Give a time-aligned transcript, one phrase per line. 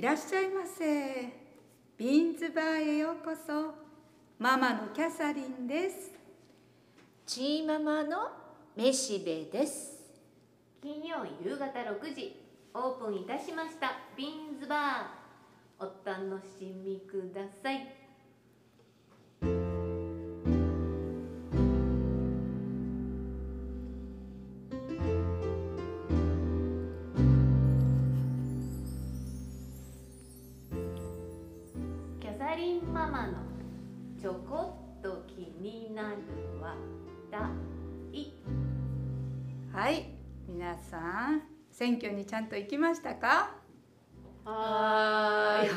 [0.00, 1.28] いらっしゃいませ。
[1.98, 3.74] ビーンズバーへようこそ。
[4.38, 6.12] ママのキャサリンです。
[7.26, 8.30] チーママの
[8.74, 10.00] めしべです。
[10.80, 12.34] 金曜夕方6時。
[12.72, 13.98] オープンいたしました。
[14.16, 15.84] ビーンズバー。
[15.84, 17.99] お楽しみください
[41.80, 43.56] 選挙にちゃんと行きましたか？
[44.44, 45.70] はーい。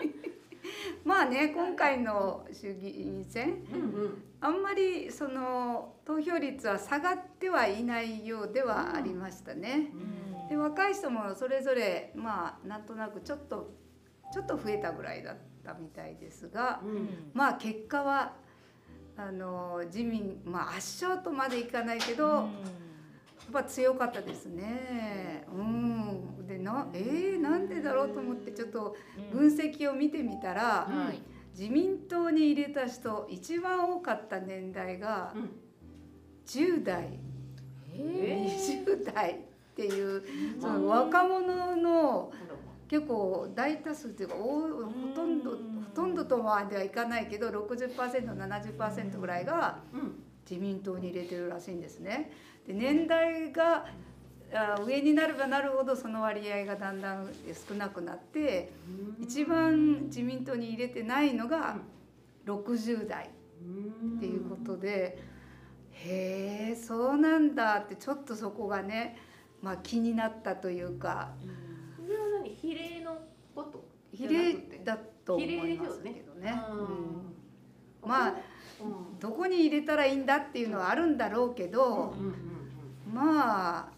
[1.04, 4.22] まあね今回の衆議院選うんうん。
[4.40, 9.90] あんまりその投票率は下がってはいないようではありましたね。
[10.48, 13.74] で若い人もそれぞれまあなんとなくちょっと
[14.32, 17.30] ちょっと増えたぐらいだったみたいですが、うん。
[17.34, 18.32] まあ結果は
[19.18, 22.48] あの自民まあ圧勝とまでいかないけど、
[23.52, 25.46] やっぱ強かったですね。
[25.52, 28.96] うん、でなえー、なんでだろうと思ってちょっと
[29.32, 31.20] 分析を見てみたら、はい。
[31.56, 35.50] 自民党に入れた人一番多かった年代がうん。
[36.46, 37.18] 10代、
[37.90, 39.36] え20代っ
[39.74, 40.22] ていう
[40.60, 42.32] その若者の
[42.86, 44.68] 結構大多数っていうかほ
[45.14, 45.56] とんどほ
[45.94, 50.24] とんどとまではいかないけど 60%70% ぐらいがうん。
[50.48, 52.30] 自民党に入れてるらしいんですね。
[52.66, 53.86] で年代が
[54.52, 57.28] あ上になればなるほどその割合がだんだん
[57.68, 58.72] 少なくなって
[59.18, 61.76] 一番自民党に入れてないのが
[62.46, 65.18] 60代っていうことで、
[65.92, 69.16] へえそうなんだってちょっとそこがね、
[69.62, 71.32] まあ、気になったというか。
[71.96, 73.18] それは何比例の
[73.54, 73.82] こと？
[74.12, 76.54] 比例だと思いますけどね。
[78.02, 78.34] まあ
[78.82, 79.18] うん。
[79.18, 82.53] どこに入れたらいいんだっていうのはあるんだろうけど、うんうん
[83.14, 83.88] まあ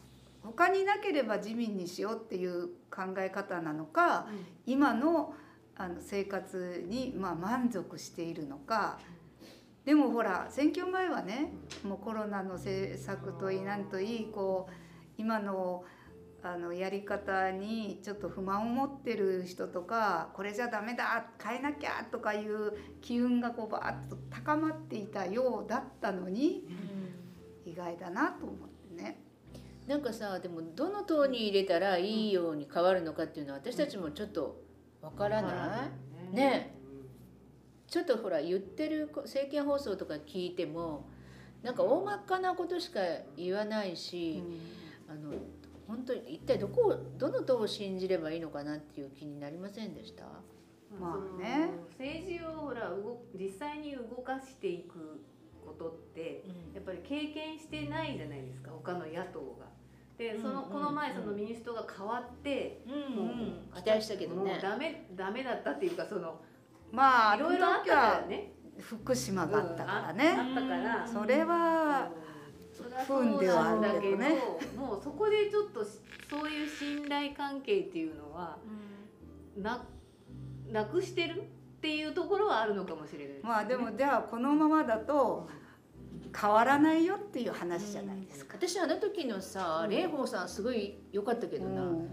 [0.43, 4.27] 他になければ自民にしようっていう考え方なのか、
[4.67, 5.35] 今の
[5.79, 8.99] あの生活にまあ満足しているのか。
[9.85, 11.53] でもほら選挙前はね
[11.85, 14.73] もうコロナの政策といいなんといいこう
[15.17, 15.85] 今の
[16.43, 26.65] あのやり方にちょっと不満を持ってる人とかこれじゃダメだ変えなきゃとかいう機運がこうバーッと高まっていたようだったのに
[27.65, 28.66] 意外だなと思って
[28.97, 29.19] ね。
[29.87, 34.61] なんかさでもどの党に入れたらいいように変わるのかっていうのは私たちもちょっと
[35.01, 35.89] わからな
[36.33, 36.75] い、ね。
[37.87, 41.09] ちょっとほら言ってる政見放送とか聞いても
[41.63, 43.01] なんか大まかなことしか
[43.37, 44.43] 言わないし、
[45.09, 45.33] あの
[45.87, 50.25] 本当に一体どこをどの党を信じればいいのかなっていう気になりませんでした？
[50.99, 51.71] まあね。
[51.99, 55.21] 政治をほら動実際に動かしていく
[55.67, 56.45] ことって
[56.75, 59.67] やっぱり経験してないじゃないですか他の野党が。
[60.17, 66.41] でそのうんこの前その民主党が変わって、うんもう期待したけどもうねダメダメだったっていうかその
[66.91, 68.53] まあいろいろあったからね。
[68.79, 70.35] 福島があったからうんね。
[70.37, 71.07] ああったから。
[71.07, 72.11] それは
[72.73, 74.29] それは不運ではあるけどね。
[74.29, 78.59] そうなんだけどもうそこでちょっとそういう信頼関係っていうのは
[79.57, 79.87] な
[80.71, 81.43] なくしてる？
[81.77, 85.49] っていうところはあるのかもしれないね、まあでもじゃあこのままだと
[86.39, 88.57] 変わらないよっていう話じゃないですか。
[88.57, 89.95] 私あの時のさうん。
[89.95, 92.09] 蓮舫さんすごい良かったけどな、うん。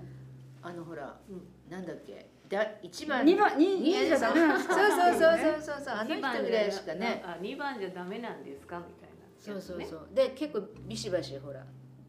[0.61, 3.25] あのほらうんなんだっけだ一番。
[3.25, 5.95] 二番二二じゃダメなんですそうかそうそうそうそうそう。
[5.95, 7.23] あの二番人ぐらいしかね。
[7.25, 8.79] あ二番じゃダメなんですか？
[8.79, 10.09] みたいなそうそううそう。
[10.13, 11.65] で結構ビシバシほら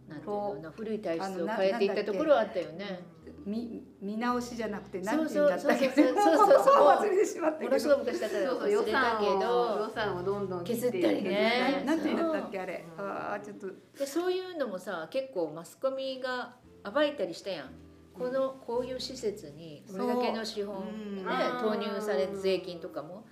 [0.09, 3.01] なんていうのな古い体質を変えていったところはあったよね
[3.45, 5.91] 見見直しじゃなくて何て言うんだったっけ？
[5.91, 6.37] そうそうそう。
[6.49, 12.85] そうそう忘れてしまったけものすごいど昔だからそうそう予忘れたけ算を予ど算をどんどん切削ったりね何て言うんだったっけあれ？
[12.99, 13.67] うんああちょっと。
[13.99, 16.57] でそういうのもさ結構マスコミが
[16.91, 17.71] 暴いたりしたやん。
[18.17, 21.17] このこういう施設にこれだけの資本うん。
[21.17, 21.23] ね
[21.61, 23.27] 投入される税金とかも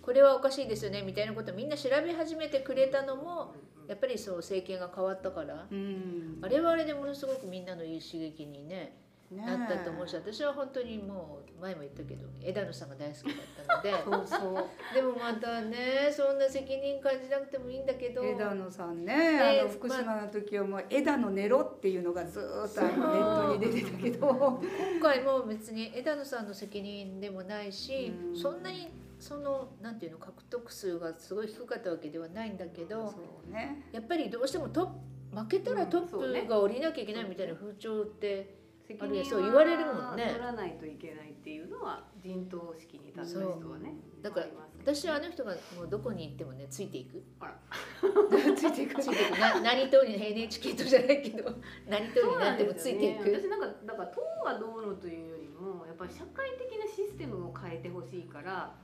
[0.00, 3.52] これはおかしいですよねみたいなことをみんな調べ始めてくれたのも
[3.88, 5.66] やっぱりそう政権が変わったから。
[5.70, 6.38] うん。
[6.40, 8.96] あれはあれでものすごくみんなのいい刺激にね
[9.30, 9.44] ね。
[9.44, 14.94] なったと思うし私は本当にもう前も言ったけど枝野さんが大好きだったので そうそう。
[14.94, 18.24] でもまたねそんな責任感じなくてもいいんだけど。
[18.24, 24.28] 枝野さんねねあの福島の時はもう枝野寝ろっていうのがずーっとネットに出てたけど。
[24.28, 28.36] 今回も別に枝野さんの責任でもないし、うん。
[28.36, 28.88] そんなに
[29.18, 33.12] そのなんていうの獲得数がすごい低かったわけではないんだけど、
[33.48, 33.88] ね。
[33.92, 34.92] やっぱりどうしてもトップ
[35.30, 38.54] 負けたらトップが降りなきゃいけないみたいな風潮って
[38.88, 40.24] 責あるいは任そう言われるもんね。
[40.24, 44.46] は取らないといけないっていうのは陣頭指揮に立った人はねだから
[44.80, 47.22] 私はあの人がもうどこに行ってもねついていく。
[48.56, 49.02] ついていく。
[49.02, 49.38] ついていく。
[49.38, 51.50] な 何党に NHK 党じゃないけど
[51.86, 58.74] 何党になってもついていく、ね、私なんかだから党はどうのというよりもやっぱり社会的なシステムを変えてほしいから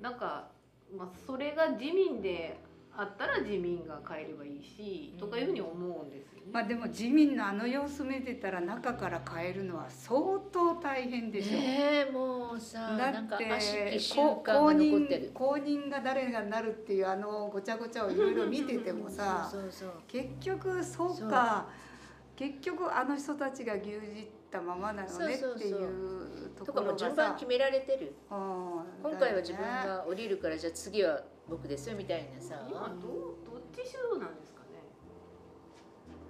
[0.00, 0.50] なんか、
[0.96, 2.58] まあ、それが自民で
[3.00, 6.46] あったら自民が変えればいいし、とかいうふうに思うんですよね。
[6.52, 11.52] まあでも自民のあの様子見てたら中から変えるのは相当大変でしょ。
[11.52, 19.48] ねえもうさだなんかって公認公認が誰がなるっていうあのごちゃごちゃをいろいろ見ててもさ
[20.08, 21.68] 結局そうか
[22.34, 28.14] 結局あの人たちが牛耳ったままなのねっていうとところがかもう順番さ決められてる。
[28.28, 32.66] 今今回は自分が降りるからじゃあ次は僕ですよみたいなさ。
[32.68, 34.80] 今どうどっち主導なんですかね。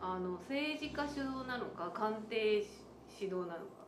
[0.01, 2.63] あの政治家主導なのか官邸
[3.09, 3.87] 主導なのか。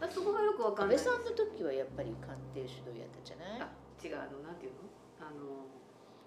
[0.00, 0.96] だそこがよくわかんない。
[0.96, 3.60] 安倍さんの時はやっぱり官邸主導やったじゃない？
[3.60, 3.68] あ
[4.02, 4.78] 違うあのなんていうの？
[5.20, 5.68] あの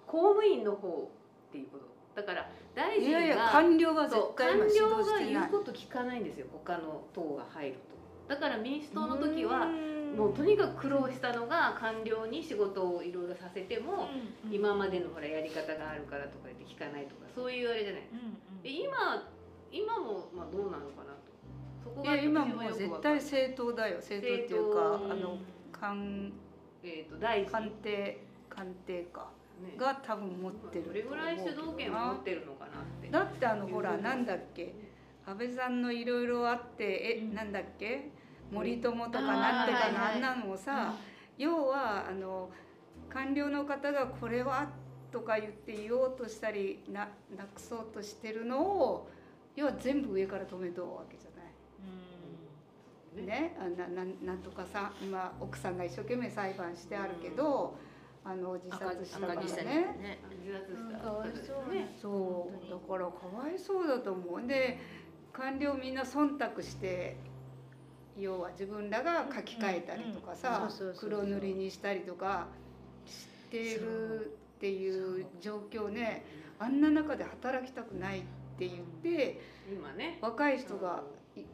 [0.05, 1.85] 公務員の方っていうこと
[2.15, 7.75] だから大臣がいやいや官僚は絶対官僚が言うこと聞かないんですよ他の党が入る
[8.27, 8.33] と。
[8.33, 9.93] だから民主党の時はうん。
[10.15, 14.09] もうとにかく苦労したのが官僚に仕事をいろいろさせても
[14.51, 18.01] 今までのほらやり方があるからとか言って聞かないとかそういうあれじゃない。
[18.61, 19.27] で今
[19.71, 21.33] 今もまあどうなのかなと。
[21.83, 23.95] そこいや今も絶対政党だよ。
[23.95, 24.79] 政党っていうか
[25.11, 25.37] あの
[25.71, 26.31] 官
[26.83, 27.51] えー、と大臣。
[27.51, 29.21] 官邸官邸か。
[29.21, 29.42] ね
[29.77, 30.93] が多分持ってるど。
[30.93, 33.09] れぐらい主導権を持ってるのかなって。
[33.09, 34.73] だってあのほらなんだっけ？
[35.25, 37.33] 安倍さんのいろいろあってえ、うん。
[37.33, 38.11] なんだっけ？
[38.51, 40.93] 森友とかなんとかのあんなのもさ、
[41.37, 42.49] 要はあの
[43.09, 44.67] 官僚の方がこれは
[45.11, 49.09] とか言って言おうとしたりななくそうとしてるのを
[49.55, 53.25] 要は全部上から止めとうわけじゃない。
[53.25, 57.75] ね、あななんなんとかさ今奥さんが一生懸命裁判してあるけど、
[58.25, 59.41] あの自殺したからね。
[59.41, 60.19] ね。
[60.43, 62.69] 自殺したかわいそうねそう。
[62.69, 64.47] だからかわいそうだと思う。
[64.47, 64.79] で
[65.33, 67.17] 官僚みんな忖度して
[68.17, 72.47] 要は自分らが書き換えたりとかさ黒塗りにしたりとか
[73.05, 76.23] してるっていう状況ね。
[76.59, 78.21] あんな中で働きたくないっ
[78.57, 80.17] て言って今ね。
[80.21, 81.03] 若い人が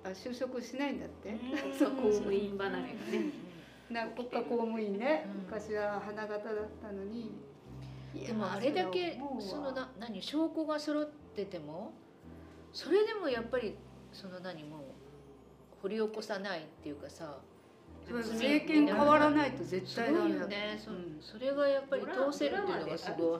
[0.04, 1.36] 就職しないんだって。
[1.80, 3.49] そう公務員離れがね
[3.92, 5.42] な国家公務員ね、うん。
[5.44, 6.44] 昔は花形だっ
[6.82, 7.32] たのに。
[8.14, 11.94] でもあれだけそのな何証拠が揃ってても
[12.74, 13.76] それでもやっぱり
[14.12, 14.82] その何もう
[15.82, 17.38] 掘り起こさないっていうかさ
[18.08, 20.42] それ政権変わらないと絶対ダメだと。
[20.42, 21.18] よね、そうん。
[21.22, 23.40] それがやっぱり通せるっていうのがすごい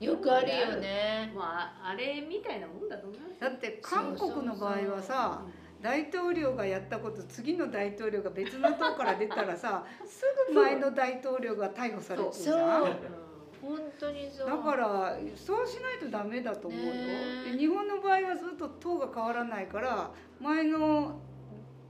[0.00, 1.32] ドよくあるよね。
[1.36, 5.42] まああれみたいなもんだと思いますだって韓国の場合はさ
[5.82, 13.26] 大統領がやったこと次の大統領が別の党から出たらさ すぐ前の大統領が逮捕されてるじゃん。
[13.60, 14.48] 本当にそう。
[14.48, 21.18] だからそうしないとダメだと思うよ、ね日本の場合はずっと党が変わらないから前の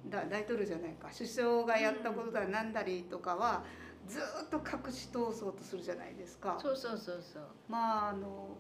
[0.08, 1.08] だ大統領じゃないか。
[1.12, 3.64] 首相がやったことだなんだりとかは
[4.06, 6.58] ずっと隠し通そうとするじゃないですか。
[6.60, 7.42] そうそうそうそう。
[7.68, 8.56] まああの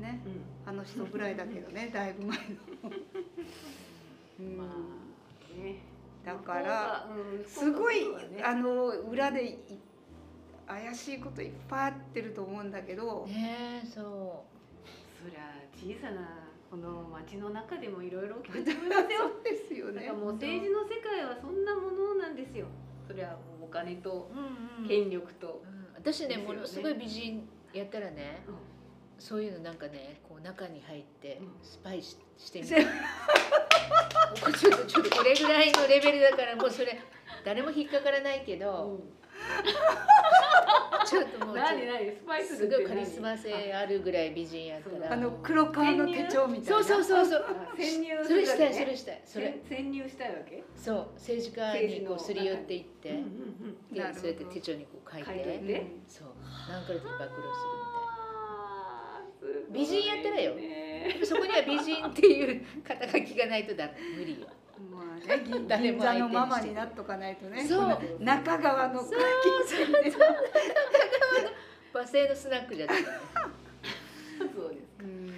[0.00, 0.70] ねうん。
[0.70, 2.44] あの人ぐらいだけどね だいぶ前の。
[4.40, 4.56] うん。
[4.56, 5.76] まあね。
[6.24, 8.42] だからうんすごいね。
[8.42, 9.58] あの裏でい
[10.66, 13.26] 怪しいこといっぱいあってると思うんだけど。
[13.26, 14.44] ねえそ
[15.22, 19.18] そりゃ小さなこの街の中でもいろいろ起きてると思いますよ。
[19.34, 19.94] そうですよね。
[19.94, 20.14] だから。
[20.14, 22.66] もう政治の世界はそんなものなんですよ。
[23.06, 24.88] そりゃお金とう、うんうん。
[24.88, 25.94] 権力と、うん。
[25.94, 26.54] 私ねですよね。
[26.54, 28.42] ものすごい美人やったらね。
[28.46, 28.67] うん
[29.18, 31.48] そういうのなんかねこう中に入ってうん。
[31.62, 32.86] スパイししてみせる
[34.58, 37.00] ちょっとちょっとこれぐらいのレベルだからもうそれ
[37.44, 39.00] 誰も引っかからないけど
[41.06, 45.12] ちょっともう何何スパイとスすごいカリスマ性あるぐらい美人やったら。
[45.14, 46.84] あの黒革の手帳みたいな。
[46.84, 47.44] そうそうそうそう。
[47.48, 49.22] あ潜入それしたいそれしたい。
[49.24, 49.58] それ。
[49.68, 50.62] 潜潜入したいわけ？
[50.76, 51.06] そう。
[51.14, 53.22] 政治家にこうすり寄っていってで。
[54.14, 55.32] そうやって手帳にこう書いて。
[55.32, 56.28] てそう。
[56.68, 57.97] 何からで暴露するみたいな。
[59.70, 64.46] 美人やったらよねでもそこには美人っていう肩書きがないとだ無理よ。
[64.90, 67.66] まあね、銀銀座のママになっとかないとね。
[67.66, 69.18] そう中川のそう会
[70.02, 70.16] 計で。
[71.92, 73.02] 和製のスナックじゃない。
[73.02, 73.08] ね
[74.38, 75.30] そうですうん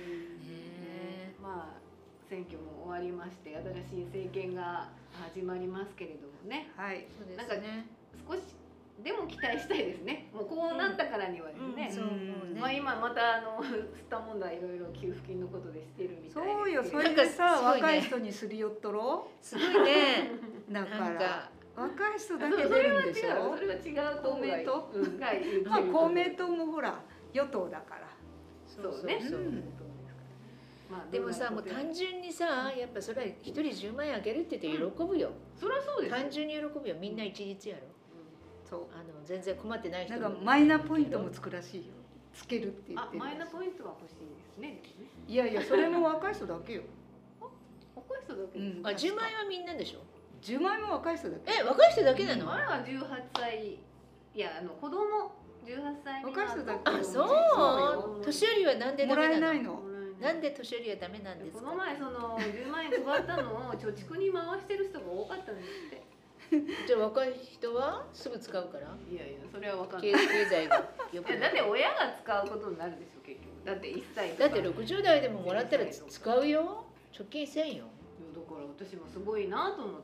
[0.46, 1.80] えまあ
[2.28, 3.56] 選挙も終わりまして
[3.88, 4.90] 新しい政権が
[5.32, 7.06] 始まりますけれどもねはい。
[7.18, 7.86] そうでなんかすね。
[8.28, 8.40] 少し
[9.02, 10.28] でも期待したいですね。
[10.32, 12.10] もうこうなったからにはですね、そうも
[12.50, 12.60] うね。
[12.60, 16.84] まあ今またあの スタ問題いろいろ給付金のことでしてるみたいそうよ。
[16.84, 17.66] それなんかでさ、ね。
[17.66, 19.30] 若い人にすり寄っとろ？
[19.40, 20.30] すごいね。
[20.70, 21.22] だかなんか。
[21.24, 23.04] ら若い人だそけそれは違う。
[23.04, 25.70] 出るんでしょそれは違う公明党？
[25.70, 27.00] まあ公明党もほら
[27.32, 28.08] 与党だから。
[28.66, 29.18] そうね。
[29.20, 29.42] そうう。
[29.44, 29.62] ん。
[30.90, 31.60] まあでもさも。
[31.60, 36.16] う単純にさやっぱそれは一人10万円あげるって言って喜ぶよ、そりゃそうですよ。
[36.20, 36.96] 単純に喜ぶよ。
[36.96, 37.82] みんな一律やろ
[38.70, 41.84] そあの全然困ってない人うなんかマイナポイントもつくらしいよ。
[42.32, 44.24] つけるって言ってるあマイナポイントは欲しいで
[44.54, 44.80] すね。
[45.26, 46.82] いやいやそれも若い人だけよ、
[47.96, 48.58] 若い人だけ？
[48.58, 49.98] うん、あ10万円はみんなでしょ
[50.40, 51.52] ？10万円も若い人だけ。
[51.60, 53.02] え若い人だけなの、あれは18
[53.34, 53.78] 歳。
[54.34, 55.32] いやあの子供。
[55.66, 56.80] 18歳未満若い人だけ。
[56.90, 57.28] あそう。
[57.54, 59.52] そう年寄りはなんでダもらメなの。
[59.52, 59.62] えない。
[59.62, 59.82] の
[60.20, 61.64] なんで年寄りはダメなんですか？
[61.64, 66.02] この前その10万円配ったのを貯蓄に回してる人が多かったんですって
[66.86, 68.86] じゃあ若い人はすぐ使うから。
[69.10, 70.12] いやいやそれは分かんない。
[70.12, 70.76] 経済が
[71.12, 73.64] よくやだって親が使うことになるでしょ結局。
[73.64, 74.48] だって1歳とか。
[74.48, 76.84] だって60代でももらったらつ使うよ。
[77.12, 77.74] 貯金せんよ。
[77.74, 77.84] いや
[78.34, 80.00] だから私もすごいなと思っ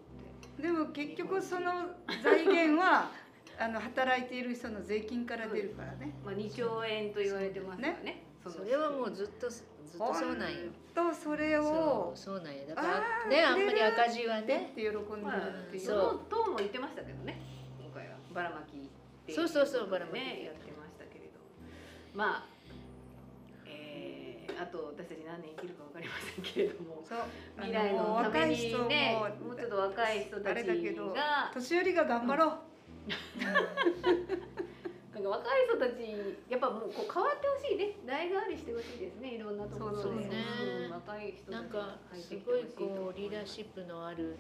[0.57, 0.63] て。
[0.63, 1.91] でも結局その
[2.23, 3.11] 財源は
[3.59, 6.15] あの働いている人の税金から出るからね。
[6.25, 8.23] まあ2兆円と言われてますからね。
[8.23, 10.57] のそれはもうずっとずっとそうなんよ。
[10.95, 12.65] とそれそをうそうなんや。
[12.67, 15.87] だからねあんまり赤字はってね喜んでるまあっていう。
[15.87, 15.99] そう。
[15.99, 17.41] その党も言ってましたけどね
[17.81, 21.39] 今回はばらまきっそうそうそうばらまきねやってましたけれど
[22.15, 22.57] まあ
[23.67, 26.97] えー、あと私たち何年生きるか分かりませんけれども。
[27.57, 32.51] 未来のためにねもうちょっと若い人たあちが年寄りが頑張ろう、
[35.17, 36.13] なんか若い人たち
[36.53, 37.97] やっぱもうこう変わってほしいね。
[38.05, 39.37] 代替わりしてほしいですね。
[39.37, 40.03] いろんなところで。
[40.03, 40.29] そうそうね。
[40.29, 44.37] うん若い人たちなんかが入ってきてすごいほしいと思こうリーダーシップのある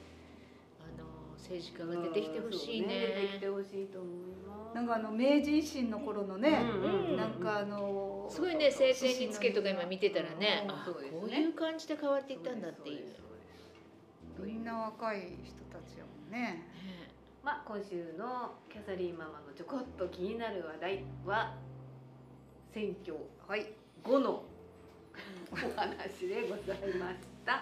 [0.80, 4.76] あの政治家が出てきてほしいうんそう出てきねてほしいと思います。
[4.76, 10.68] なんかあの明治維新の頃のね、うんなんかあのすごいね政権につけとか今見てたらね。
[10.68, 11.08] うね。
[11.08, 13.16] こういう感じで変わっていったんだっていう。
[14.44, 16.68] みんな若い人たちやもんね。
[16.76, 17.16] ね
[17.46, 21.54] まあ今週のキャサリーママのちょこっと気になる話題は
[22.74, 23.14] 選挙
[23.46, 23.70] はい
[24.02, 24.42] 後の
[25.52, 27.52] お話でございました。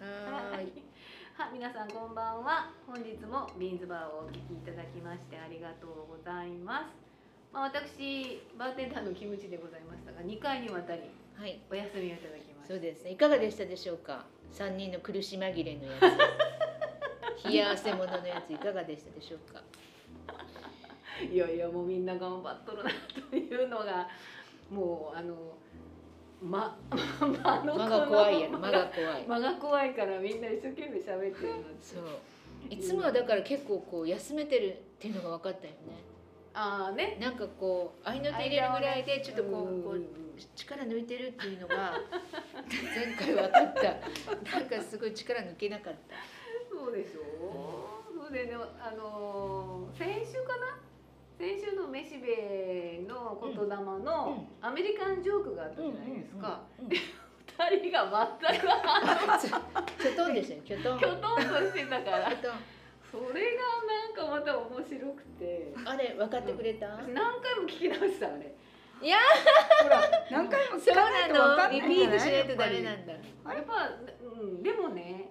[0.00, 0.72] はーい。
[1.36, 2.72] は皆さんこんばんは。
[2.86, 6.96] 本日もビーンズバーをお聞きいただきましてありがとうございます、
[7.52, 11.02] まあ、私バーテンダーのキムチでございましたが2回にわたり
[11.36, 11.60] はい。
[11.70, 12.68] お休みをいただきました。
[12.68, 13.10] そうですね。
[13.10, 14.24] いかがでしたでしょうか？
[14.52, 16.53] 三人の苦し紛れのやつ
[17.44, 19.62] 冷や汗もののやついかがでしたでしょうか？
[21.32, 22.90] いやいやもうみんな頑張っとるな
[23.30, 24.08] というのが
[24.70, 25.34] もうあの
[26.42, 26.76] ま
[27.20, 28.58] 間の 間が怖いやろ。
[28.58, 29.24] 間が怖い。
[29.26, 32.02] 間が怖いからみんな一生懸命喋ってるのそう。
[32.70, 35.78] いつもはだから結構こう休めてるっていうのが分かったよね。
[36.54, 37.16] ああね。
[37.20, 40.06] なんかこう合いの手入れるぐらいでちょっとこうこうんう
[40.56, 42.00] 力抜いてるっていうのが
[42.68, 43.82] 前回分かった。
[44.58, 46.16] なんかすごい力抜けなかった
[46.84, 47.20] そうでしょ？
[48.12, 48.28] う。
[48.28, 50.76] それでね、あのー先週かな？
[51.38, 56.60] 先週のめしべの言霊のアメリカンジョークがあったじゃないですか。
[56.78, 58.66] 二人が全く
[59.98, 62.58] キョトンですよキョトンきょとんとしてたから、キョトン
[63.10, 65.72] それがなんかまた面白くて。
[65.84, 68.54] あれ分かってくれた、私何回も聞き直したあれ。
[69.02, 69.18] いや
[69.82, 71.88] ほら何回も聞かないと分かなんのないんじゃない？
[71.88, 73.90] リピートしないとダメなんだやっぱ、
[74.22, 75.30] うん、でもね。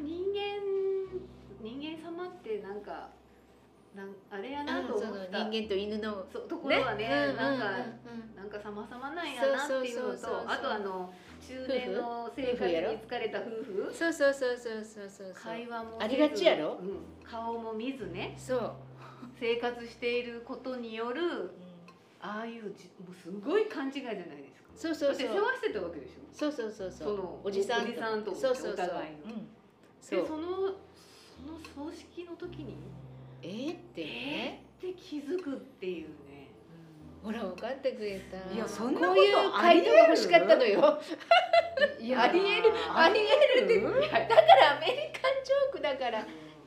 [0.00, 0.58] 人間、
[1.60, 3.08] 人間様ってなんか。
[3.96, 5.48] なんあれやなと思った。
[5.48, 6.24] 人間と犬の。
[6.30, 7.64] そうところはね、うんなんか。
[7.66, 7.88] うんうん
[8.36, 10.46] なんか様々なんやなっていうのそうそうそうそう。
[10.46, 13.92] とあとあの中年の生活に疲れた夫婦。
[13.92, 15.34] そうそうそうそうそうそうそう。
[15.34, 16.78] 会話もありがちやろ？
[16.80, 18.72] うん、顔も見ずねそう、
[19.40, 21.50] 生活していることによるうん
[22.22, 24.24] ああいうじもうすごい勘違いじゃないで
[24.54, 24.68] すか。
[24.76, 25.28] そうそうそう。
[25.28, 26.12] 世話してたわけでしょ。
[26.32, 27.08] そうそうそうそう。
[27.08, 28.72] そのおじさんおじさんとそうそうそう。
[28.72, 29.57] お互いのうん、で
[30.00, 30.26] そう。
[30.26, 32.76] そのその葬式の時に？
[33.42, 36.48] えー、ってね、えーって気づくっていうね。
[37.22, 38.54] ほら分かってくれた。
[38.54, 41.00] いやそんなこういう回答が欲しかったのよ。
[42.00, 42.72] いやありえる。
[42.94, 43.64] ありえる。
[43.64, 46.24] ってだからアメリカンジョークだから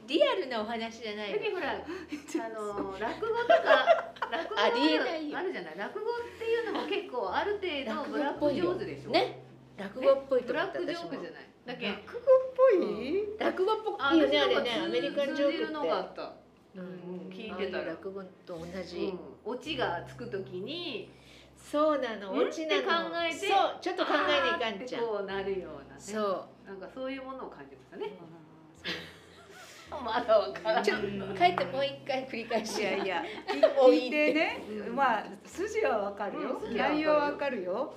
[0.08, 5.38] リアルなお話じゃないほら あの落語とか落語ありえないよ。
[5.38, 5.78] あるじゃない？
[5.78, 9.12] 落語っていうのも結構ある程度落ブラック上手でしょ？
[9.12, 9.44] ね。
[9.78, 11.51] 落語っぽいとブラックジョークじゃない？
[11.72, 11.88] だけ。
[11.88, 12.24] 落語っ
[12.56, 15.74] ぽい、落語っぽあいよねあれねアメリカンジョークって。
[15.74, 16.34] のがあった。
[16.76, 16.82] うん。
[16.82, 16.84] う
[17.28, 17.30] ん。
[17.30, 19.20] 聞いああいうてたら落語と同じ、うん。
[19.46, 21.10] オチがつくときに。
[21.58, 22.48] そうなのん？
[22.48, 22.84] オチなの。
[22.84, 25.02] 考えてそうちょっと考えないかんじゃん。
[25.04, 26.02] こうなるようなね。
[26.02, 26.68] そう。
[26.68, 28.14] なんかそういうものを感じましたね
[29.94, 31.02] あまだわから帰って
[31.66, 33.24] もう一回繰り返しいやいや。
[33.52, 34.64] 聞いてね。
[34.88, 34.96] うん。
[34.96, 36.62] まあ筋はわかるよ。
[36.72, 37.94] 内容はわかるよ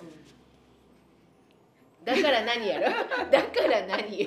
[2.04, 2.86] だから何やろ？
[3.30, 4.14] だから何？
[4.14, 4.20] い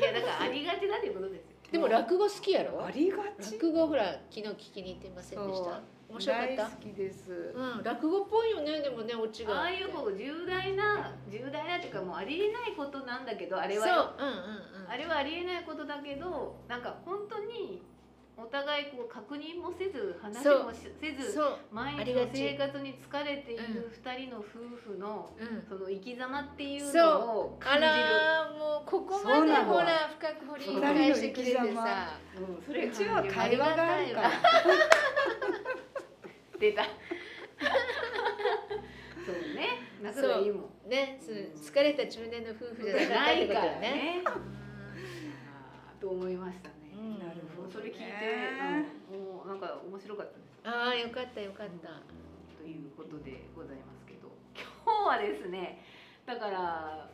[0.00, 1.54] やだからありがちだっていうことですよ。
[1.72, 2.84] でも落語好きやろ？
[2.84, 3.54] ありがち。
[3.54, 5.80] 落語ほら昨日聞きに行ってませんでした？
[6.08, 6.56] 面白かった？
[6.56, 7.32] 大好きです。
[7.54, 9.54] うん落語っぽいよねでもねオチが。
[9.60, 14.34] ああいうこう重大な重大なっていうかもうありえないことなんだけどあれそうはうんうん
[14.84, 17.82] うんあれはありえないことだけどなんか本当に
[18.36, 24.44] お互いこう確認もせず話もしせずそう毎日の生活に疲れている二人の夫
[24.92, 25.64] 婦のうん。
[25.68, 27.86] その生き様っていうそうのをあ感じる。
[27.86, 31.60] らーもうここまでほら深く掘り返してくれてさ。
[32.36, 34.30] うん、それうちは会話があるから。
[36.58, 36.84] 出た。
[39.24, 39.68] そうね。
[40.02, 40.88] 仲がいいもん。
[40.88, 44.22] ねそう疲れた中年の夫婦じゃなかったってことよね。
[46.00, 46.68] と思いました
[47.74, 50.62] それ聞いて、ねうん、もうなんか面白かったです。
[50.62, 51.88] ああよかったよかった。
[52.62, 55.82] ということでございますけど、今日はですね、
[56.24, 57.10] だから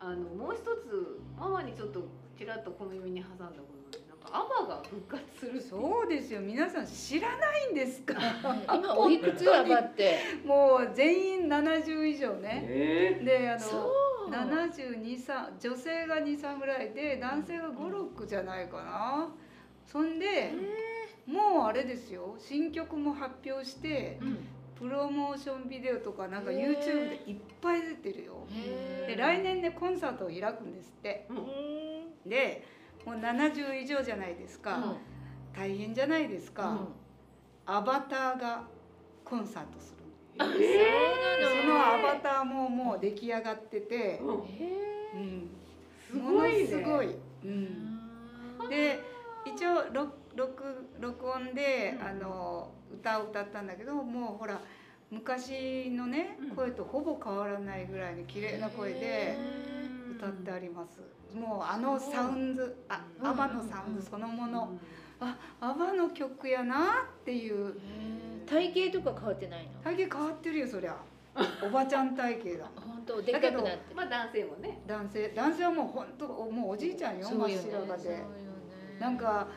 [0.00, 2.02] あのもう一つママにちょっと
[2.36, 3.54] ちらっと小耳に挟んだこ
[3.92, 5.60] とで、なんかアバが復活する。
[5.62, 8.18] そうですよ皆さん知らないんですか？
[8.74, 10.18] 今おいくつやばって。
[10.44, 12.64] もう全員70以上ね。
[12.66, 14.10] えであのそう。
[14.30, 19.28] 72歳女性が23ぐらいで男性が56じゃないかな
[19.90, 20.52] そんで
[21.26, 22.36] もうあれですよ。
[22.38, 24.38] 新曲も発表してうん。
[24.80, 28.46] プロモーションビデオとかなんかへ YouTube ーでいっぱい出てるよ。
[29.06, 31.26] で来年ねコンサートを開くんですって。
[31.28, 32.30] うん。
[32.30, 32.64] で
[33.04, 34.96] もう70以上じゃないですか、うん。
[35.54, 36.88] 大変じゃないですか、うん。
[37.66, 38.62] アバターが
[39.22, 40.00] コンサートする。
[40.38, 45.50] あそうでなのそのアバターももう出来上がってて、うんうん、
[46.10, 46.76] すごいね。
[46.76, 48.68] ものすごい、うへん、ー。
[48.68, 49.09] で
[49.44, 52.06] 一応録録録音で、うん。
[52.06, 54.60] あの歌を歌ったんだけどもうほら
[55.10, 56.50] 昔のねうん。
[56.50, 59.38] 声とほぼ変わらないぐらいに綺麗な声でへ
[60.16, 61.00] 歌ってあります。
[61.34, 63.26] もうあのサウンズあうん。
[63.26, 64.70] アバのサウンドそのもの。
[65.20, 65.28] うん。
[65.28, 66.76] あアバの曲やな
[67.20, 67.74] っていう。
[68.46, 69.70] 体型とか変わってないの？
[69.84, 70.96] 体型変わってるよそりゃ。
[71.64, 73.70] おばちゃん体型だ本当でっかくなって。
[73.70, 74.80] るまあ男性もね。
[74.86, 75.28] 男性。
[75.28, 78.08] 男性はもう本当もうおじいちゃんよ真っ白髪で。
[78.08, 78.49] そうよね
[79.00, 79.48] なんか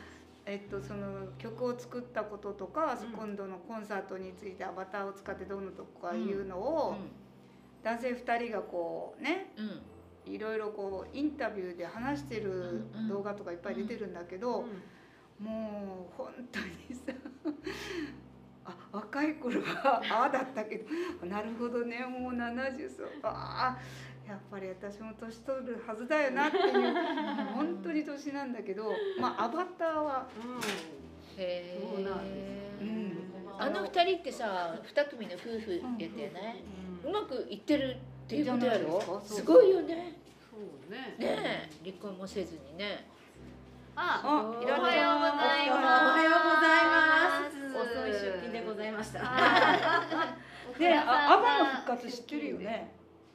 [0.46, 3.12] えっとその曲を作ったこととか、うん。
[3.12, 6.96] 今度のコンサートについてアバターを使ってどうのとかいうのを、
[7.82, 9.64] 男性2人がこうねうん。
[9.64, 9.82] うん
[10.26, 13.08] いろいろこうインタビューで話してるうんうん。
[13.08, 15.44] 動画とかいっぱい出てるんだけど、うん。
[15.44, 17.12] もう本当にさ
[18.64, 23.78] あ若い頃はああだったけどなるほどねもう70そうああ
[24.26, 26.94] やっぱり私も年取るはずだよなっていう
[27.54, 30.26] 本当に年なんだけど まあアバターは
[31.36, 31.94] へー。
[31.96, 32.34] そうなんで
[32.80, 33.14] すうん。
[33.58, 36.64] あの二人ってさ二組の夫婦やったよね。
[37.04, 39.20] うまくいってるっていうことやろ？
[39.24, 40.14] すごいよね。
[40.50, 41.14] そうね。
[41.18, 41.90] ねえ。
[41.90, 43.06] 離婚もせずにね。
[43.96, 45.44] あ、あおはようございます。
[45.70, 47.92] おはようございます。
[47.94, 49.20] 遅い出勤でございました。
[49.20, 50.36] は
[50.74, 50.78] い。
[50.80, 52.90] であアバの復活知ってるよね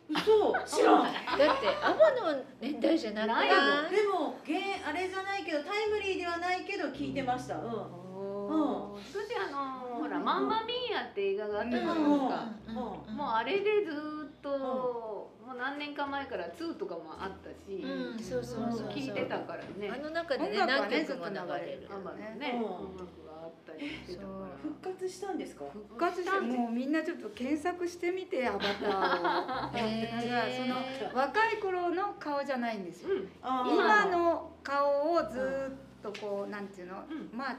[0.09, 1.03] 嘘、知らん。
[1.03, 1.13] だっ
[1.61, 3.27] てアバの年代じゃない？
[3.27, 7.55] ないもでも、げあれじゃないけど、タイムリーではないけど、聞いてました。
[7.57, 7.63] うん。
[7.63, 8.99] おー。
[8.99, 12.13] 私あのほら、マンマミーヤって映画があったじゃないですうん。
[12.13, 12.29] うん。
[12.29, 12.47] か。
[12.67, 12.75] うん。
[12.75, 18.19] もうあれでずーっと、もう何年か前から2とかもあったし、うん。
[18.19, 18.87] そうそうそうそう。
[18.89, 19.91] 聞いてたからね。
[19.93, 23.28] あの中でね何ね曲も流れるアバのね、うん
[23.69, 24.29] ったりしてたから。
[24.62, 25.63] 復活したんですか？
[25.71, 29.77] 復活してもうみんなちょっと検索してみてアバターを。
[29.77, 33.10] へだからその若い頃の顔じゃないんですよ。
[33.15, 33.29] うん、
[33.73, 34.05] 今。
[34.05, 37.38] の顔をずーっとこうなんていうの、うん。
[37.38, 37.58] まあ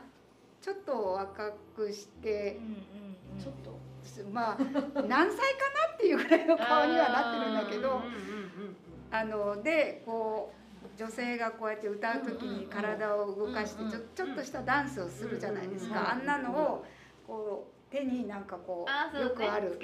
[0.61, 2.59] ちょっと若くして
[3.39, 3.79] ちょっと。
[4.33, 5.29] まあ何歳かな
[5.95, 8.77] っていうぐらいの顔にはなってるんだけどうんうんうん。
[9.11, 10.60] あのでこう
[10.97, 16.85] 女性がこうやって歌う時に体を動かしてちょちょっとしたダンスをするじゃないですかあんなのを
[17.27, 19.77] こう手になんかこ、うよくある。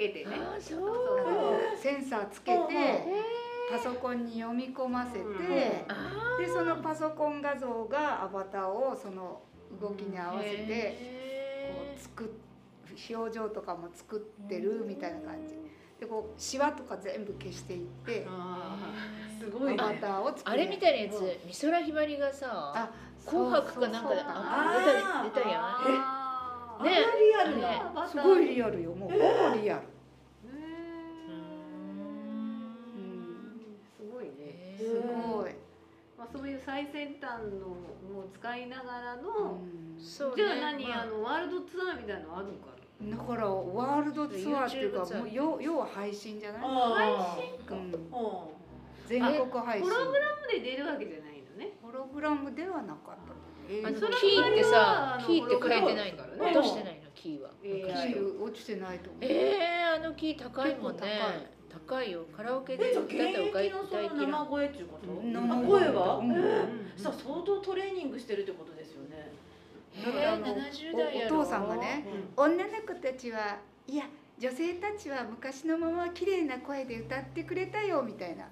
[1.77, 3.03] センサーつけて
[3.69, 9.41] パソコンに読み込ませてでそのパソコン画像がアバターをその
[9.81, 12.27] 動きに合わせてこう作っ
[13.09, 15.55] 表情とかも作ってるみたいな感じ
[15.99, 18.27] でこうシワとか全部消していって
[19.49, 19.77] すごいね。
[19.79, 20.43] アバターを作る。
[20.45, 22.89] あれみたいなやつ美空ひばりがさあ
[23.25, 24.29] 紅白かなんかで出た
[25.23, 25.61] 出たやん。
[25.63, 26.97] ああんなリ
[27.35, 27.61] アルね
[27.95, 28.07] な。
[28.07, 28.93] すごいリアルよ。
[28.93, 29.23] もうほぼ
[29.61, 29.81] リアル、
[33.97, 34.77] すごいね。
[34.77, 35.55] すごい。
[36.17, 40.01] まああそういう最先端のもう使いながらの、うん。
[40.01, 40.35] そうね。
[40.35, 42.67] じゃあ何、まあ、のワールドツアーみたいなのあるのか
[43.01, 43.17] な？
[43.17, 47.93] だからワールドツアーっていうかもう要要は配信じゃない、あ配信か、うん。
[48.11, 48.15] あ
[49.07, 49.89] 全国配信。
[49.89, 51.71] プログラムで出るわけじゃないのね。
[51.81, 53.33] プログラムではなかった。
[53.69, 56.37] えあのーキーってさキーって変えてないからね。
[56.39, 57.49] 落としてないのキーは。
[57.63, 61.01] えー昔と落ちてないと思う、えー、あのキー高いもんね。
[61.69, 62.11] 結高い。
[62.11, 62.25] よ。
[62.35, 63.15] カラオケえで歌って
[63.49, 65.11] 歌い役のそ歌いの生声っていうこと？
[65.11, 66.23] うんあ声は、う。
[66.23, 69.31] んえーうんそしたら相当トレーニングしてるってことですよね。
[69.95, 72.05] えー、70代やろおお父さんがね
[72.37, 74.03] う女の子たちはいや
[74.37, 78.45] 女性たちは昔のまま綺麗な声で歌ってくれたよみたいな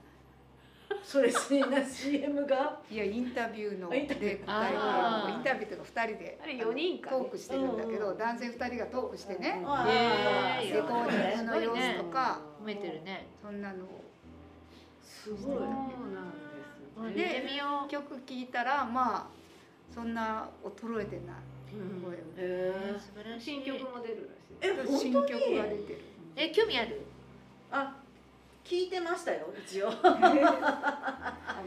[1.04, 2.80] それしな CM が？
[2.90, 5.30] いやインタビューので答あー。
[5.30, 8.12] えてインタビューとか2人であれ4人か、トークしてるんだけど、うん。
[8.12, 13.28] うん男性2人がトークしてね、あえーレコーディングの様子とか、褒めてるね。
[13.42, 13.84] そんなの。
[13.86, 13.88] を
[15.04, 15.40] すごい。
[15.42, 19.28] そうなんですね見てみよ曲聴いたらまあ
[19.94, 21.36] そんな衰えてない。
[21.72, 23.00] 声うへえー。
[23.00, 23.46] 素晴らしい。
[23.46, 24.30] 新曲も出る
[24.62, 24.84] らしい。
[24.84, 26.02] え本新当に曲が出てる。
[26.38, 27.02] え興味ある？
[27.72, 27.96] あ
[28.66, 29.90] 聞いてましたよ一応。
[30.04, 30.20] あん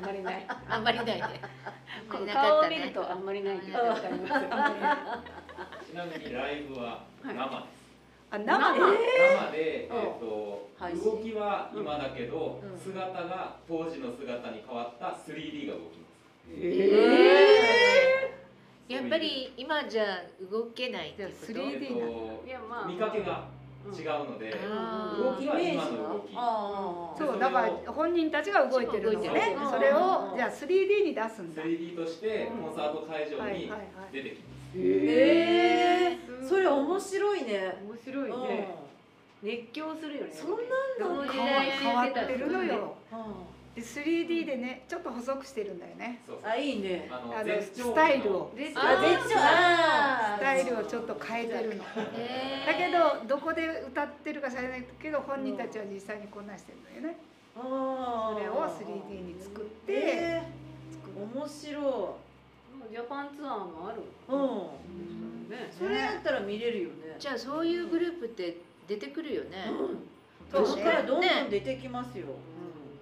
[0.05, 0.45] まりない。
[0.69, 1.41] あんまりないね。
[2.09, 3.69] 顔を見るとあんまりないち
[5.95, 7.89] なみにライブは生です。
[8.31, 10.99] あ生生生で、えっ、うん。
[11.01, 12.79] と動きは今だけど、うん。
[12.79, 16.51] 姿が当時の姿に変わった 3D が動きます。
[16.51, 18.35] え
[18.89, 21.53] やっぱり今じゃ動けないっていうこと？
[21.53, 21.79] じゃあ 3D えっ
[22.43, 22.89] といやまあ。
[22.89, 23.57] 見かけが？
[23.93, 26.35] 違うので、動きは今の動き。
[27.19, 29.57] そうだから本人たちが動いてるのをね。
[29.71, 31.63] それをじゃあ 3D に出すんだ。
[31.63, 33.81] 3D としてコンサート会場にはいはいはい。
[34.13, 34.59] 出てきます。
[34.77, 37.79] えー、それ面白いね。
[37.87, 38.89] 面白いね。
[39.43, 40.31] 熱狂するよね。
[40.33, 40.59] そんなん
[40.99, 42.97] どの時変わ代変わってるのよ。
[43.13, 43.15] う
[43.79, 46.21] で 3D でねちょっと細くしてるんだよね。
[46.27, 47.09] そうんあいいね。
[47.11, 48.53] あのスタイルを。
[48.57, 51.85] スタイルをちょっと変えてるの。
[52.17, 57.19] えだけどどこで歌ってるか知らないけど本人たちは実際にこんなんしてるのよね。
[57.57, 58.35] あー。
[58.35, 60.43] それを 3D に作ってえ
[60.91, 62.19] 作ー、面白
[62.91, 64.03] ジャパンツアーもある。
[64.03, 65.71] いうんね。
[65.71, 67.17] それやったら見れるよね。
[67.19, 68.57] じゃあそういうグループって
[68.89, 69.71] 出てくるよね、
[70.51, 70.69] そうね。
[70.69, 72.27] そこからどんどん出てきますよ、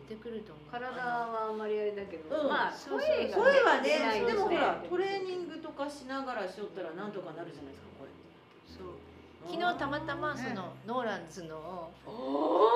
[0.09, 0.71] 出てくると思う。
[0.71, 2.49] 体はあんまりあれだけど、うん。
[2.49, 4.89] まあそうそう声が、声は出ないねでもほらね。
[4.89, 8.11] トレーニングとかしながらしよったらなんとかなるじゃないですかこれ。
[8.67, 8.95] そう。
[9.47, 12.69] 昨日たまたまそのノーランズのお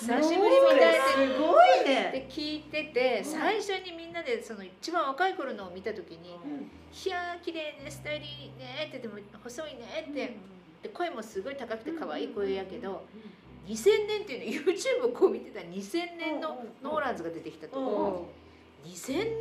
[0.00, 1.00] 久しぶりみたいで。
[1.00, 2.10] すごいね。
[2.12, 6.36] で聞いてて最初にみんなでその一番若い頃のを見た時に
[6.92, 10.36] 「いやー綺麗ねスタイリーね」って言っても「細いね」って。
[10.82, 13.04] で声もすごい高くて可愛い声やけど
[13.66, 17.82] 2000年っていうの YouTube をこう見てたら2000年のノーランズが出てきたとう。
[18.86, 19.38] ん2000年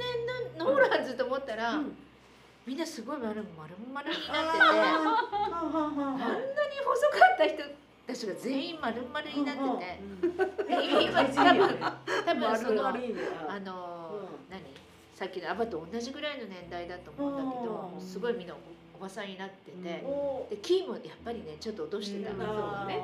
[0.58, 1.96] のノーランズと思ったらうん。
[2.68, 3.50] みんなすごい丸々
[3.94, 4.62] 丸になってて。
[4.62, 6.40] ああんなに
[6.86, 7.64] 細かった人
[8.06, 11.80] たちが全員丸々になってて、で今多分
[12.26, 13.22] 多分そのあいいね。
[13.66, 14.62] の何？
[15.16, 18.06] さっきのアバと同じぐらいの年代だと思うんだけどうん。
[18.06, 18.56] すごいみんな
[18.94, 23.00] おばさんになってておでキーもやっぱりねちょっと落としてた、うんそうね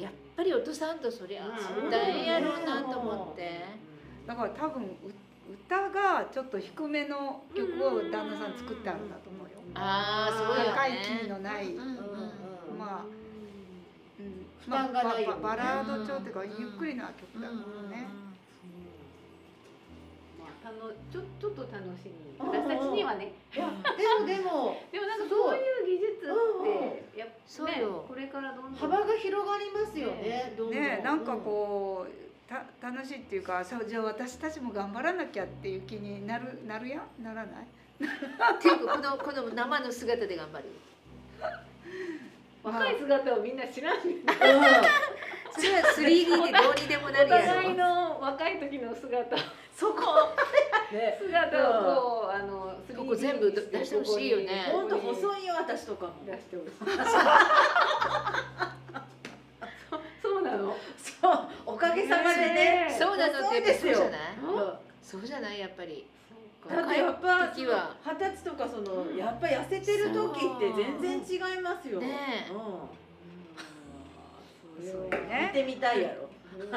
[0.00, 1.90] やっぱり落とさんとそりゃうん。
[1.90, 3.64] 大変やろうなと思って、
[4.26, 4.88] だから多分う
[5.52, 9.50] 歌がちょっと低めの曲を旦那さん作ってあるんだと思うよ。
[9.74, 11.72] ああすごい高いキーのない。
[11.74, 13.04] まあ、
[14.18, 17.99] うん、まあババラード調っていうかゆっくりな曲だからね、まあ、
[20.62, 22.12] たのちょちょっと楽しみ。
[22.38, 23.32] 私たちにはね。
[23.52, 28.04] でもでも でもなんかそういう技術ってやっぱねそうよ。
[28.08, 28.74] これからどんどん。
[28.74, 30.80] 幅が広がりますよねどんどん。
[30.80, 37.22] ねなんかこうた楽しいっていうかそうじゃあ私たちも頑張らなきゃっていう気になるなるやん？
[37.22, 37.64] ならない？
[38.04, 40.64] っていうかこのこの生の姿で頑張る
[42.62, 44.14] 若い姿をみんな知らんね。
[44.14, 44.20] ん
[45.52, 49.36] それは 3D でどうにでもなおるや互いろの若い時の姿
[49.80, 50.02] そこ。
[50.92, 51.16] ね。
[51.18, 54.68] 姿をこうあのここ全部出してほしいよね。
[54.70, 56.12] 本当い細いよ私とかも。
[56.26, 56.70] 出してほしい。
[59.88, 60.76] そそうなの？
[60.98, 61.48] そう。
[61.64, 62.94] おかげさまでね。
[62.98, 64.36] そうなのってやっぱそうじゃない？
[64.42, 64.72] うん。
[65.02, 65.60] そうじゃない？
[65.60, 66.06] やっぱり。
[66.68, 67.96] だってやっぱ時は。
[68.04, 72.00] 二十歳とかそのやっぱ痩せてる時って全然違いますよ。
[72.00, 72.52] ねえ。
[72.52, 72.58] うん。
[74.92, 75.50] そう見ね。
[75.54, 76.29] てみたいやろ。
[76.56, 76.72] 見てみ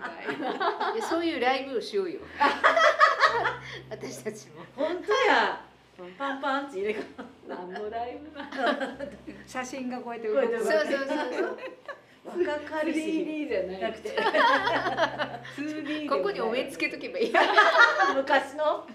[0.00, 0.94] たい。
[0.94, 2.20] でそういうライブをしようよ。
[3.90, 4.64] 私たちも。
[4.76, 5.64] 本当や。
[6.18, 7.04] パンパンって入れ替
[7.46, 8.48] 何のライブな
[9.46, 10.40] 写真がこうやって動く。
[10.40, 11.08] こうやってそうそう。
[11.08, 11.58] そうそう
[12.44, 14.14] 若かりし 3D じゃなくて。
[14.14, 17.32] なくて 2D ここにお目つけとけばいい
[18.14, 18.86] 昔の？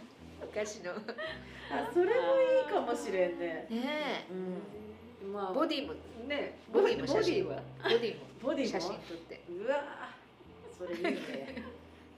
[0.41, 0.93] 昔の。
[0.93, 2.13] あそれもい
[2.67, 3.67] いかもしれんね。
[3.69, 4.27] ね
[5.23, 5.33] うん。
[5.33, 5.93] まあボディも
[6.27, 7.43] ねボディも写真。
[7.43, 7.61] ボディは。
[7.83, 8.25] ボディも？
[8.41, 9.41] ボディも写真撮って。
[9.49, 10.14] うわ
[10.77, 11.63] それいいね。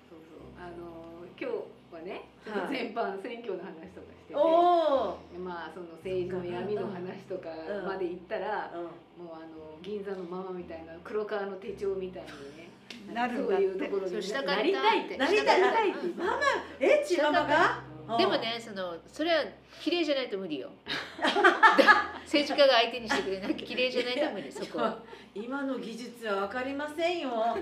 [0.10, 0.50] そうそう。
[0.58, 1.56] あのー今日
[1.94, 2.78] はねちょっとはい。
[2.78, 5.18] 全般選挙の話とかしてて、おお。
[5.38, 7.50] まあその政治の闇の話とか
[7.86, 9.24] まで言ったら、うん。
[9.24, 12.68] もうあの銀座のママみたいな黒川の手帳みたいにね。
[13.14, 15.18] なるんそうだっていうところにそうしたかったなりたいって。
[15.18, 16.16] なりたいなりたいってう。
[16.16, 16.40] んママ？
[16.80, 17.84] えちママが？
[18.18, 19.44] でもねそのそれは
[19.82, 20.70] 綺麗じゃないと無理よ
[22.26, 25.00] 政治家が相手にしてくれない綺麗じゃないと無理そこは。
[25.34, 27.30] 今の技術はわかりませんよ。
[27.56, 27.58] お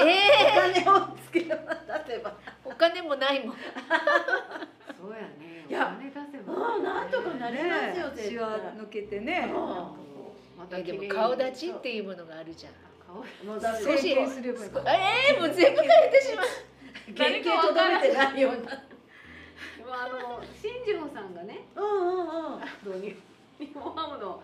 [0.00, 0.74] え。
[0.74, 2.30] 金をつけ出せば。
[2.30, 2.32] ー、
[2.64, 3.56] お金もないもん。
[3.56, 5.64] そうやね。
[5.68, 6.52] お金出せば。
[6.54, 9.48] うんなんとかなりますよね抜けてね。
[9.48, 9.54] うん。
[10.58, 12.72] またえでも顔立ちっていうものがあるじゃん。
[13.08, 13.24] 顔。
[14.34, 14.70] すればいい
[15.30, 16.46] えー、もう全部変えてしまう。
[17.16, 18.87] 原型とどめてないような。
[19.88, 22.62] まああの新庄さんがねうんうんうん。
[22.62, 23.16] あの日
[23.58, 24.42] 日本ハムの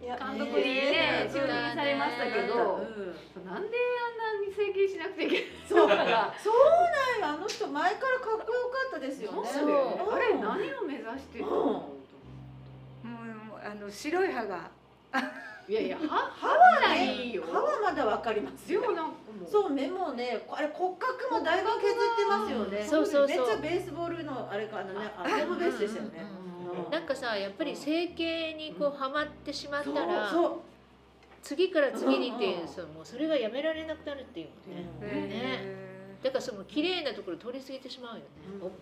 [0.00, 9.48] 監督にねえー就任されましたけど、うんなんであんなに整形しなくちゃいけないそうそうなんよあの人前からかっこよかったですよね。
[9.50, 11.98] あれ何を目指してるの、も
[13.02, 14.70] うもうあの白い歯が
[15.68, 16.54] いやいや歯歯 歯は
[16.88, 18.72] はいいよ歯はまだわかります。
[18.72, 18.80] よ。
[18.80, 19.50] でもなんかもう。
[19.50, 22.82] そう目もねあれ骨格もだいぶ削ってますよね。
[22.84, 23.36] そうそうそう。
[23.38, 26.26] めっちゃベースボールのあれかあのねあれもベースでしたよね。
[26.38, 26.44] うん
[26.90, 30.32] なんかさやっぱり整形にこうハマってしまったら、
[31.42, 35.28] 次から次にっていう、そのもうそれがやめられなくなるっていうね、うん。
[35.28, 35.84] ね。
[36.22, 38.24] だからその綺麗なところ通り過ぎてしまうよね、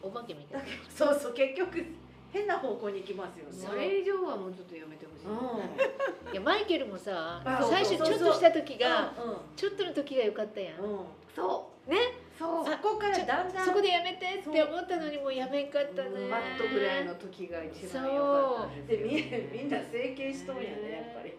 [0.03, 0.67] おお化けみたいな。
[0.89, 1.85] そうそう結局
[2.33, 3.53] 変な方向に行きますよね。
[3.53, 10.91] それ以上はもうちょっとやめてほしい、ういやマイケルもさあ最初ちょっとした時がうんちょっとの時が良かったやん、うん。
[10.93, 10.99] うん。
[11.37, 11.91] そう。
[11.91, 11.99] ね。
[12.39, 12.65] そう。
[12.65, 13.67] そこからだんだん。
[13.67, 16.09] そこでやめてって思ったのにもうやめんかったね。
[16.31, 18.81] バットぐらいの時が一番良かった。
[18.81, 21.37] んでみみんな整形しとんやねやっぱり。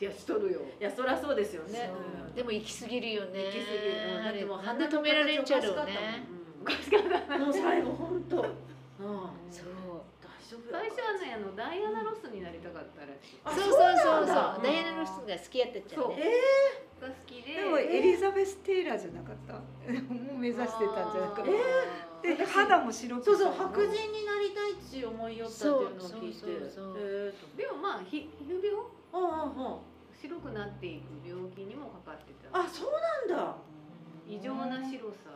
[0.00, 0.60] いやしとるよ。
[0.80, 1.90] いやそりゃそうですよね。
[2.34, 3.44] でも行き過ぎるよね。
[3.44, 6.24] 行き過ぎるうんあれだってもうなんで止められんちゃろうね。
[6.62, 7.38] おかしかった。
[7.38, 8.36] もう最後本当。
[8.36, 8.44] うん。
[9.50, 9.93] そう
[10.70, 13.40] 最初はねあのダイアナ・ロスになりたかったらしい。
[13.44, 14.34] あそうそうそうそう。
[14.34, 14.60] なんだ。
[14.62, 16.16] ダイアナ・ロスが好きやったっちゃうね
[17.00, 17.54] が好きで。
[17.54, 19.54] でもエリザベス・テイラーじゃなかった？
[19.54, 19.60] も
[20.34, 21.50] う目指してたんじゃなかった。
[22.24, 26.40] えで肌も白くそうそう白人になりたいって思いよったっていうのを聞いて。
[26.40, 26.94] そうそうそうそう。
[26.98, 28.70] えーでもまあひ皮膚病？
[28.70, 29.78] とうんうんうん。
[30.14, 32.58] 白くなっていく病気にもかかってた。
[32.58, 32.92] あそう
[33.28, 33.56] なんだ。
[34.26, 35.28] 異常な白さ。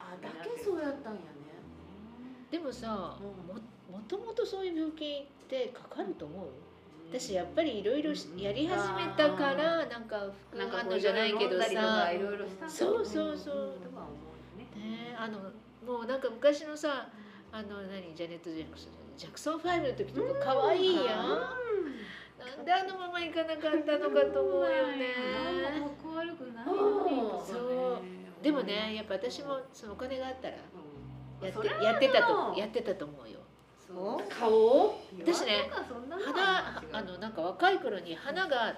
[0.00, 1.26] あだけそうやったんやね。
[2.50, 6.48] でもさ、うんももともとそういう病気ってかかると思う？
[7.10, 12.10] 私やっぱりいろいろやり始めたからなんか副なんか反応じゃないけどさ。
[12.68, 13.56] そうそうそう。
[14.58, 14.64] ね。
[14.76, 15.38] ねあの
[15.86, 17.08] もうなんか昔のさ
[17.50, 18.14] あの何？
[18.14, 21.04] ジャネット・ジャクソンジャクソン5の時とか可愛いやん。
[22.38, 25.08] なんであのままいかなかったのかと思うよね。
[27.44, 28.44] そう。
[28.44, 33.40] でもねやっぱ私もそのお金があったらうんやってやってたとやってたと思うよ
[34.28, 35.00] 顔を。
[35.20, 38.74] 私ね弱とかそんなのは鼻あのなんか若い頃に鼻が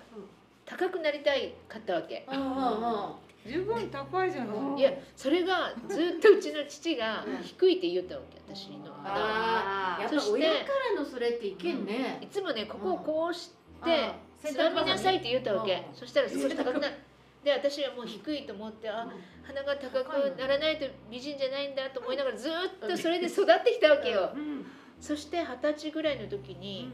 [0.65, 2.27] 高くなりたいかったわけ。
[2.31, 3.31] うんうんうん。
[3.47, 4.79] 十分高いじゃない。
[4.79, 8.93] いやそれがずっとうちの父が低いって言ったわけ私の。
[9.03, 10.59] 鼻ああ、やっぱ親か
[10.95, 12.19] らのそれっていけんね。
[12.21, 12.27] い。
[12.27, 13.53] つもねここをこうし
[13.85, 14.13] て
[14.45, 15.73] つまみなさいって言ったわけ。
[15.75, 16.95] うんそしたら少し高くなる。
[17.43, 19.09] で私はもう低いと思ってあ
[19.43, 22.53] 鼻が高くならないと美人じゃないんだと思いながらずっ
[22.87, 24.31] とそれで育ってきたわけよ。
[24.35, 24.67] うん
[25.01, 26.93] そして二十歳ぐらいの時に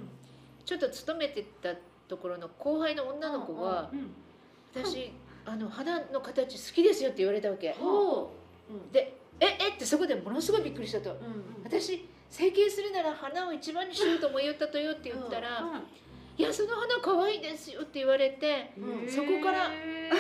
[0.65, 1.75] ちょっと勤めてた
[2.09, 4.11] ところの後輩の女の子がうん
[4.73, 5.13] 私
[5.45, 7.73] あの鼻の形好きですよって言われたわけ。
[7.73, 8.31] ほ
[8.93, 11.17] でええってそこでものすごいびっくりしたと。
[11.65, 15.63] 私整形するなら鼻を一番にしようと思いよったとよって言ったら
[16.39, 19.09] 「いやその花可愛いですよ」って言われてうん。
[19.09, 20.11] そこからへ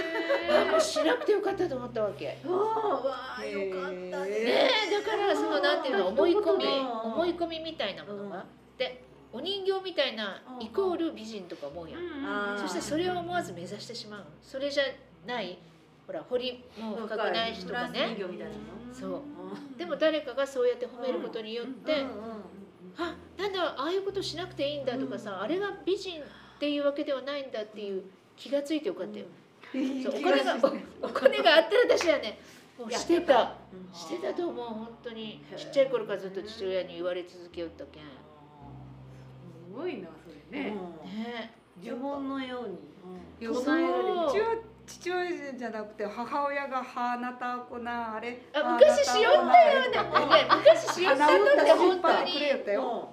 [0.50, 2.26] あもうしなくてよかったと思ったわけ。
[2.26, 4.31] ね ああ、わあ、よかったね。
[4.31, 6.88] えだからそのなんていうの思い込みうん。
[7.12, 8.44] 思い込みみたいなものが。
[8.79, 9.02] で
[9.33, 10.62] お人形みたいなうん。
[10.62, 12.59] イコール美人とか思うやん。
[12.59, 14.24] そしてそれを思わず目指してしまう。
[14.42, 14.85] それじゃ
[15.26, 15.59] ない
[16.07, 18.16] ほら彫りも深くない人がね。
[18.92, 19.11] そう。
[19.11, 19.14] う
[19.74, 19.76] ん。
[19.76, 22.09] でも誰かがそうやって褒めることによって、うん。
[22.09, 22.65] うん
[22.98, 26.24] あなんだああいうことしなくていいんだとかさ、あれが美人っ
[26.59, 28.02] ていうわけではないんだっていう
[28.37, 29.26] 気がついてよかったよ、
[30.02, 30.56] そうお金が
[31.02, 32.38] おお金があったら私はね
[32.78, 33.54] もうしてた。
[33.72, 35.42] うんしてたと思う本当に。
[35.56, 38.02] ちっちゃい頃からずっと父親に言われ続けよったけん。
[38.02, 38.09] す
[39.74, 40.70] ごいなそれね。
[40.70, 41.52] ね。
[41.82, 43.48] 呪文のように。
[43.48, 44.54] うちは
[44.87, 48.40] 父親じゃなくて母親が花たこなあれ？
[48.55, 52.33] あ昔しよったよね昔しよったんだって本当に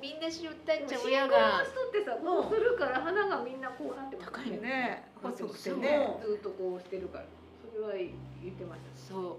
[0.02, 5.04] みんなしよったんじゃ親親が人ってさこうするから花がみんなこうなってます高いよね。
[5.22, 6.18] 細くてそうね。
[6.24, 7.26] ずっとこうしてるから。
[7.74, 9.38] それは言ってましたそう。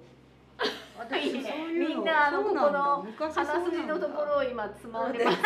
[0.98, 5.38] 私そういうのみんなあのここの鼻筋のところを今つまんでます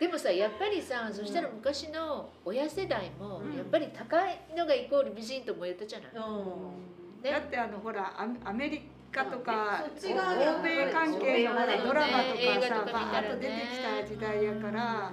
[0.00, 3.54] でもさやっぱりさそしたら昔の親世代もうん。
[3.54, 7.22] やっぱり高いのがイコール美人と思えたじゃない、うん。
[7.22, 7.30] ね。
[7.30, 15.12] だってあのほらアメアメリカとか欧米関係のほらドラマとかさバーッと出てきた時代やから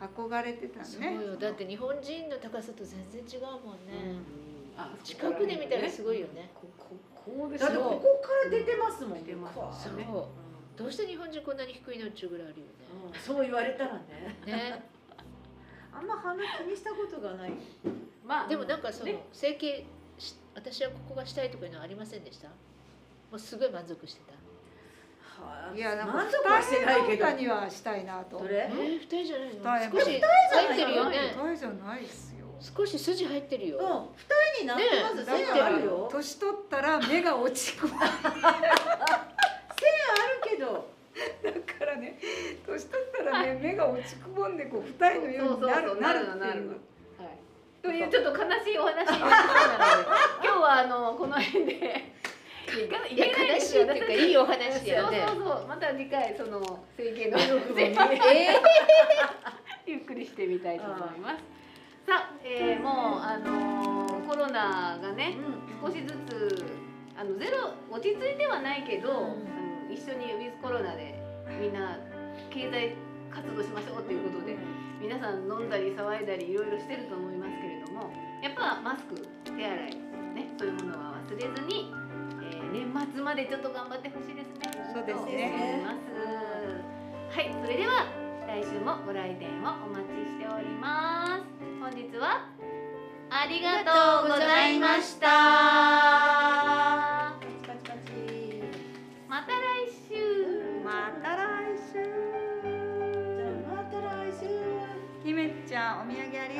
[0.00, 1.36] 憧れてたそうねよ。
[1.36, 4.24] だって日本人の高さと全然違うもんね、
[4.76, 6.48] あ近くで見たらすごいよね。
[6.54, 9.24] こここだってここから出てますもん。
[9.24, 9.96] 出てますこうそう。
[9.98, 10.06] ね
[10.76, 12.66] どうして日本人こんなに低いのっちゅうぐらいあるよ
[13.06, 14.00] うんそう言われたらね。
[14.46, 14.52] ね。
[14.52, 14.82] ね
[15.92, 17.52] あんま鼻気にしたことがない。
[18.26, 19.24] まあでもなんかそのね。
[19.32, 19.84] 整形
[20.18, 22.48] し私はここがしたいとかいうのはありませんでした？
[22.48, 22.54] も
[23.34, 24.32] うすごい満足してた。
[25.44, 27.30] はあいやなんか満足はしてないけど。
[27.30, 28.38] にはしたいなと。
[28.38, 28.68] どれ？
[28.70, 29.54] えー、二重じゃない
[29.90, 29.92] の？
[29.92, 31.34] 少し入ってるよね。
[31.36, 32.46] 二重じゃないっすよ。
[32.60, 33.90] 少し筋入ってるよ、うん二
[34.58, 35.16] 重になってます？
[35.16, 36.08] ね線えあるよ。
[36.10, 37.98] 年取ったら目が落ち込む。
[38.00, 38.08] だ
[38.48, 38.52] あ
[40.46, 40.93] るけど
[41.78, 42.18] からね
[42.66, 46.68] 年取ったらね目が落ち込んでこう二重のようになるそうそうそうなるなる
[47.18, 47.38] はい。
[47.82, 50.08] というちょっと悲しいお話になったので
[50.42, 52.14] 今日はあのこの辺で。
[52.74, 55.24] いや悲しいっていうかいいお話やね。
[55.28, 56.60] そうそうそうまた次回その
[56.96, 57.38] 整形の
[57.78, 58.48] え
[59.86, 61.44] ゆっくりしてみたいと思います。
[62.06, 65.36] さあ、えー、もうあのーコロナがね
[65.80, 66.64] 少しずつ
[67.16, 69.63] あのゼロ落ち着いてはないけど、うん
[69.94, 71.14] 一緒にウィズコロナで
[71.60, 71.96] みんな
[72.50, 72.98] 経済
[73.30, 74.58] 活動しましょうっていうことで
[75.00, 78.10] 皆さん飲んだり騒いだりいろいろしてると思いますけれども
[78.42, 79.94] やっぱマスク手洗い
[80.34, 81.94] ねそういうものは忘れずに、
[82.42, 84.82] えー年末までちょっと頑張ってほしいですね。
[84.92, 85.84] そうですね。
[87.30, 88.06] はい、それでは
[88.48, 91.44] 来週もご来店をお待ちしております。
[91.80, 92.48] 本日は
[93.30, 96.43] ありがとうございました。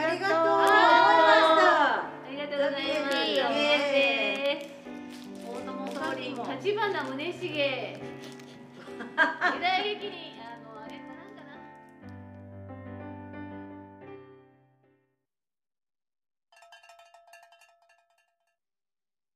[0.04, 0.38] ありがとう。
[0.38, 1.72] ございました。
[1.96, 3.16] ありがとうございます。
[5.44, 7.48] 大友総理、立花宗茂。
[9.54, 10.23] 時代劇に。